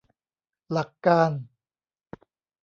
[0.71, 1.31] หลักการ